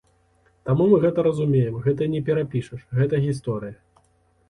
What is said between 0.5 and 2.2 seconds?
Таму мы гэта разумеем, гэта